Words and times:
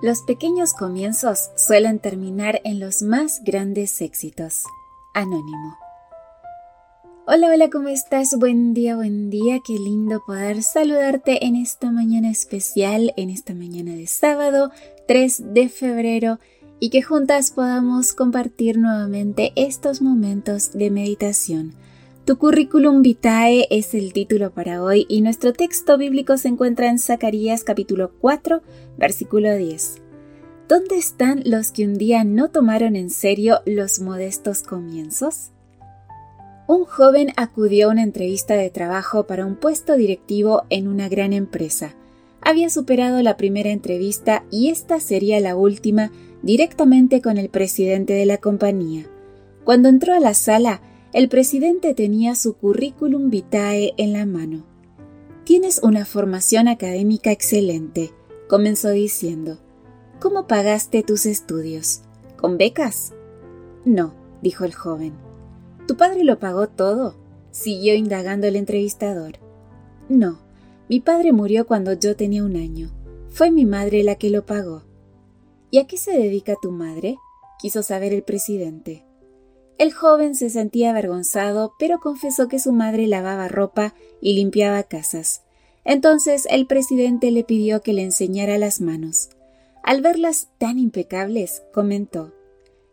Los 0.00 0.22
pequeños 0.22 0.74
comienzos 0.74 1.50
suelen 1.56 1.98
terminar 1.98 2.60
en 2.62 2.78
los 2.78 3.02
más 3.02 3.42
grandes 3.42 4.00
éxitos. 4.00 4.62
Anónimo. 5.12 5.76
Hola, 7.26 7.48
hola, 7.48 7.68
¿cómo 7.68 7.88
estás? 7.88 8.38
Buen 8.38 8.74
día, 8.74 8.94
buen 8.94 9.28
día. 9.28 9.58
Qué 9.66 9.72
lindo 9.72 10.22
poder 10.24 10.62
saludarte 10.62 11.44
en 11.44 11.56
esta 11.56 11.90
mañana 11.90 12.30
especial, 12.30 13.12
en 13.16 13.28
esta 13.28 13.54
mañana 13.54 13.96
de 13.96 14.06
sábado 14.06 14.70
3 15.08 15.52
de 15.52 15.68
febrero 15.68 16.38
y 16.78 16.90
que 16.90 17.02
juntas 17.02 17.50
podamos 17.50 18.12
compartir 18.12 18.78
nuevamente 18.78 19.52
estos 19.56 20.00
momentos 20.00 20.70
de 20.74 20.92
meditación. 20.92 21.74
Tu 22.28 22.36
currículum 22.36 23.00
vitae 23.00 23.66
es 23.70 23.94
el 23.94 24.12
título 24.12 24.50
para 24.50 24.82
hoy 24.82 25.06
y 25.08 25.22
nuestro 25.22 25.54
texto 25.54 25.96
bíblico 25.96 26.36
se 26.36 26.48
encuentra 26.48 26.90
en 26.90 26.98
Zacarías 26.98 27.64
capítulo 27.64 28.12
4, 28.20 28.60
versículo 28.98 29.56
10. 29.56 30.02
¿Dónde 30.68 30.98
están 30.98 31.40
los 31.46 31.72
que 31.72 31.86
un 31.86 31.94
día 31.94 32.24
no 32.24 32.50
tomaron 32.50 32.96
en 32.96 33.08
serio 33.08 33.60
los 33.64 34.00
modestos 34.00 34.62
comienzos? 34.62 35.52
Un 36.66 36.84
joven 36.84 37.28
acudió 37.38 37.88
a 37.88 37.92
una 37.92 38.02
entrevista 38.02 38.56
de 38.56 38.68
trabajo 38.68 39.26
para 39.26 39.46
un 39.46 39.56
puesto 39.56 39.96
directivo 39.96 40.64
en 40.68 40.86
una 40.86 41.08
gran 41.08 41.32
empresa. 41.32 41.94
Había 42.42 42.68
superado 42.68 43.22
la 43.22 43.38
primera 43.38 43.70
entrevista 43.70 44.44
y 44.50 44.68
esta 44.68 45.00
sería 45.00 45.40
la 45.40 45.56
última 45.56 46.12
directamente 46.42 47.22
con 47.22 47.38
el 47.38 47.48
presidente 47.48 48.12
de 48.12 48.26
la 48.26 48.36
compañía. 48.36 49.06
Cuando 49.64 49.88
entró 49.88 50.12
a 50.12 50.20
la 50.20 50.34
sala, 50.34 50.82
el 51.12 51.28
presidente 51.30 51.94
tenía 51.94 52.34
su 52.34 52.54
currículum 52.54 53.30
vitae 53.30 53.94
en 53.96 54.12
la 54.12 54.26
mano. 54.26 54.64
Tienes 55.44 55.80
una 55.82 56.04
formación 56.04 56.68
académica 56.68 57.32
excelente, 57.32 58.12
comenzó 58.46 58.90
diciendo. 58.90 59.58
¿Cómo 60.20 60.46
pagaste 60.46 61.02
tus 61.02 61.24
estudios? 61.24 62.02
¿Con 62.36 62.58
becas? 62.58 63.14
No, 63.86 64.12
dijo 64.42 64.64
el 64.64 64.74
joven. 64.74 65.14
¿Tu 65.86 65.96
padre 65.96 66.24
lo 66.24 66.38
pagó 66.38 66.68
todo? 66.68 67.16
siguió 67.50 67.94
indagando 67.94 68.46
el 68.46 68.56
entrevistador. 68.56 69.38
No, 70.10 70.40
mi 70.90 71.00
padre 71.00 71.32
murió 71.32 71.66
cuando 71.66 71.94
yo 71.94 72.16
tenía 72.16 72.44
un 72.44 72.56
año. 72.56 72.90
Fue 73.30 73.50
mi 73.50 73.64
madre 73.64 74.02
la 74.02 74.16
que 74.16 74.28
lo 74.28 74.44
pagó. 74.44 74.82
¿Y 75.70 75.78
a 75.78 75.86
qué 75.86 75.96
se 75.96 76.12
dedica 76.12 76.54
tu 76.60 76.70
madre? 76.70 77.16
quiso 77.58 77.82
saber 77.82 78.12
el 78.12 78.22
presidente. 78.22 79.07
El 79.78 79.92
joven 79.92 80.34
se 80.34 80.50
sentía 80.50 80.90
avergonzado, 80.90 81.72
pero 81.78 82.00
confesó 82.00 82.48
que 82.48 82.58
su 82.58 82.72
madre 82.72 83.06
lavaba 83.06 83.46
ropa 83.46 83.94
y 84.20 84.34
limpiaba 84.34 84.82
casas. 84.82 85.42
Entonces 85.84 86.46
el 86.50 86.66
presidente 86.66 87.30
le 87.30 87.44
pidió 87.44 87.80
que 87.80 87.92
le 87.92 88.02
enseñara 88.02 88.58
las 88.58 88.80
manos. 88.80 89.30
Al 89.84 90.02
verlas 90.02 90.48
tan 90.58 90.78
impecables, 90.78 91.62
comentó 91.72 92.34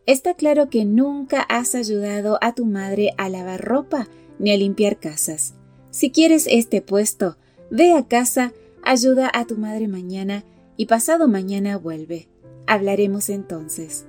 Está 0.06 0.36
claro 0.36 0.70
que 0.70 0.86
nunca 0.86 1.42
has 1.42 1.74
ayudado 1.74 2.38
a 2.42 2.54
tu 2.54 2.66
madre 2.66 3.14
a 3.18 3.28
lavar 3.28 3.66
ropa 3.66 4.08
ni 4.38 4.52
a 4.52 4.58
limpiar 4.58 5.00
casas. 5.00 5.56
Si 5.90 6.12
quieres 6.12 6.48
este 6.48 6.82
puesto, 6.82 7.38
ve 7.72 7.94
a 7.94 8.08
casa, 8.08 8.54
ayuda 8.84 9.32
a 9.34 9.46
tu 9.46 9.58
madre 9.58 9.88
mañana 9.88 10.44
y 10.78 10.86
pasado 10.86 11.28
mañana 11.28 11.78
vuelve. 11.78 12.28
Hablaremos 12.68 13.30
entonces. 13.30 14.06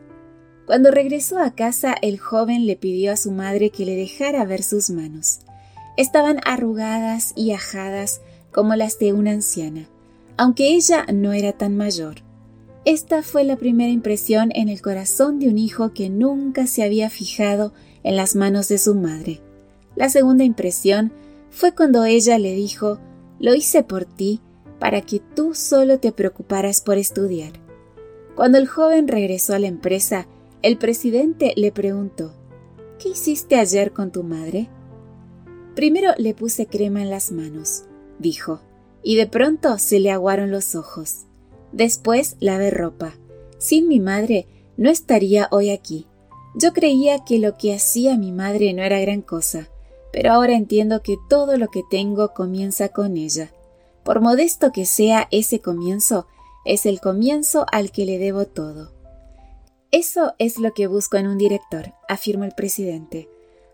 Cuando 0.67 0.91
regresó 0.91 1.39
a 1.39 1.53
casa, 1.53 1.95
el 2.03 2.19
joven 2.19 2.67
le 2.67 2.75
pidió 2.75 3.13
a 3.13 3.17
su 3.17 3.31
madre 3.31 3.71
que 3.71 3.87
le 3.87 3.95
dejara 3.95 4.45
ver 4.45 4.65
sus 4.65 4.91
manos. 4.91 5.39
Estaban 5.97 6.41
arrugadas 6.45 7.33
y 7.37 7.53
ajadas 7.53 8.21
como 8.51 8.75
las 8.75 8.99
de 8.99 9.13
una 9.13 9.31
anciana, 9.31 9.89
aunque 10.37 10.75
ella 10.75 11.07
no 11.13 11.33
era 11.33 11.53
tan 11.53 11.77
mayor. 11.77 12.17
Esta 12.85 13.23
fue 13.23 13.45
la 13.45 13.57
primera 13.57 13.91
impresión 13.91 14.51
en 14.55 14.69
el 14.69 14.83
corazón 14.83 15.39
de 15.39 15.49
un 15.49 15.59
hijo 15.59 15.93
que 15.93 16.11
nunca 16.11 16.67
se 16.67 16.83
había 16.83 17.11
fijado 17.11 17.73
en 18.03 18.17
las 18.17 18.35
manos 18.35 18.69
de 18.69 18.79
su 18.79 18.95
madre. 18.97 19.41
La 19.95 20.09
segunda 20.09 20.45
impresión 20.45 21.13
fue 21.51 21.75
cuando 21.75 22.05
ella 22.05 22.39
le 22.39 22.55
dijo, 22.55 22.99
lo 23.39 23.55
hice 23.55 23.83
por 23.83 24.05
ti, 24.05 24.41
para 24.81 25.01
que 25.01 25.21
tú 25.21 25.55
solo 25.55 26.01
te 26.01 26.13
preocuparas 26.13 26.81
por 26.81 26.99
estudiar. 26.99 27.53
Cuando 28.35 28.59
el 28.59 28.69
joven 28.69 29.09
regresó 29.09 29.55
a 29.55 29.59
la 29.59 29.69
empresa, 29.69 30.27
el 30.67 30.79
presidente 30.79 31.53
le 31.55 31.71
preguntó, 31.71 32.35
¿Qué 32.99 33.11
hiciste 33.11 33.55
ayer 33.55 33.93
con 33.93 34.11
tu 34.11 34.25
madre? 34.25 34.69
Primero 35.77 36.11
le 36.19 36.35
puse 36.35 36.67
crema 36.67 37.03
en 37.03 37.09
las 37.09 37.31
manos, 37.31 37.85
dijo, 38.19 38.59
y 39.01 39.15
de 39.15 39.29
pronto 39.29 39.79
se 39.79 40.01
le 40.01 40.11
aguaron 40.11 40.51
los 40.51 40.75
ojos. 40.75 41.27
Después 41.71 42.35
lavé 42.41 42.71
ropa. 42.71 43.15
Sin 43.59 43.87
mi 43.87 44.01
madre 44.01 44.49
no 44.77 44.91
estaría 44.91 45.47
hoy 45.53 45.71
aquí. 45.71 46.09
Yo 46.57 46.73
creía 46.73 47.25
que 47.25 47.39
lo 47.39 47.57
que 47.57 47.73
hacía 47.73 48.19
mi 48.19 48.33
madre 48.33 48.73
no 48.73 48.83
era 48.83 48.99
gran 48.99 49.23
cosa, 49.23 49.69
pero 50.13 50.33
ahora 50.33 50.57
entiendo 50.57 51.01
que 51.01 51.17
todo 51.29 51.59
lo 51.59 51.69
que 51.69 51.83
tengo 51.89 52.35
comienza 52.35 52.89
con 52.89 53.17
ella. 53.17 53.53
Por 54.03 54.21
modesto 54.21 54.73
que 54.73 54.85
sea 54.85 55.29
ese 55.31 55.61
comienzo, 55.61 56.27
es 56.65 56.87
el 56.87 57.01
comienzo 57.01 57.67
al 57.71 57.93
que 57.93 58.05
le 58.05 58.19
debo 58.19 58.47
todo. 58.47 58.96
Eso 59.91 60.35
es 60.39 60.59
lo 60.59 60.73
que 60.75 60.87
busco 60.87 61.17
en 61.17 61.27
un 61.27 61.39
director, 61.39 61.95
afirmó 62.09 62.45
el 62.45 62.53
presidente. 62.53 63.29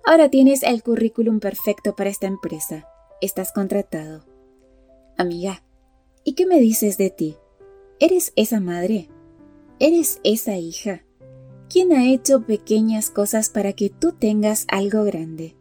Ahora 0.04 0.28
tienes 0.28 0.62
el 0.62 0.82
currículum 0.82 1.40
perfecto 1.40 1.96
para 1.96 2.10
esta 2.10 2.26
empresa. 2.26 2.86
Estás 3.20 3.52
contratado. 3.52 4.24
Amiga, 5.16 5.62
¿y 6.24 6.34
qué 6.34 6.46
me 6.46 6.58
dices 6.58 6.98
de 6.98 7.10
ti? 7.10 7.36
¿Eres 8.00 8.32
esa 8.36 8.60
madre? 8.60 9.08
¿Eres 9.78 10.20
esa 10.24 10.56
hija? 10.56 11.04
¿Quién 11.70 11.92
ha 11.92 12.10
hecho 12.10 12.42
pequeñas 12.42 13.10
cosas 13.10 13.48
para 13.48 13.72
que 13.72 13.90
tú 13.90 14.12
tengas 14.12 14.66
algo 14.68 15.04
grande? 15.04 15.56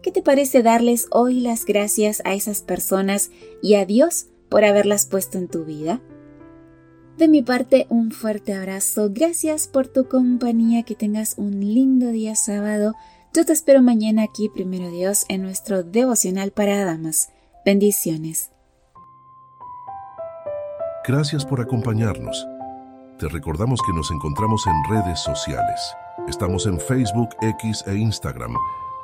¿Qué 0.00 0.10
te 0.10 0.22
parece 0.22 0.62
darles 0.62 1.06
hoy 1.10 1.40
las 1.40 1.64
gracias 1.64 2.22
a 2.24 2.34
esas 2.34 2.62
personas 2.62 3.30
y 3.62 3.74
a 3.74 3.84
Dios 3.84 4.26
por 4.48 4.64
haberlas 4.64 5.06
puesto 5.06 5.38
en 5.38 5.48
tu 5.48 5.64
vida? 5.64 6.00
De 7.18 7.28
mi 7.28 7.42
parte, 7.42 7.86
un 7.90 8.10
fuerte 8.10 8.54
abrazo. 8.54 9.08
Gracias 9.10 9.68
por 9.68 9.88
tu 9.88 10.08
compañía. 10.08 10.82
Que 10.82 10.94
tengas 10.94 11.34
un 11.36 11.60
lindo 11.60 12.08
día 12.08 12.34
sábado. 12.34 12.94
Yo 13.34 13.44
te 13.44 13.52
espero 13.52 13.82
mañana 13.82 14.22
aquí, 14.22 14.48
primero 14.48 14.90
Dios, 14.90 15.26
en 15.28 15.42
nuestro 15.42 15.82
devocional 15.82 16.52
para 16.52 16.84
damas. 16.84 17.30
Bendiciones. 17.64 18.50
Gracias 21.06 21.44
por 21.44 21.60
acompañarnos. 21.60 22.46
Te 23.18 23.28
recordamos 23.28 23.80
que 23.86 23.92
nos 23.92 24.10
encontramos 24.10 24.64
en 24.66 24.82
redes 24.90 25.20
sociales. 25.20 25.94
Estamos 26.28 26.66
en 26.66 26.78
Facebook, 26.78 27.30
X 27.40 27.84
e 27.86 27.96
Instagram 27.96 28.54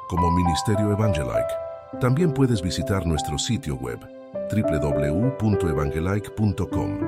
como 0.09 0.31
Ministerio 0.31 0.93
Evangelike. 0.93 1.53
También 2.01 2.33
puedes 2.33 2.63
visitar 2.63 3.05
nuestro 3.07 3.39
sitio 3.39 3.77
web 3.77 3.99
www.evangelike.com. 4.51 7.08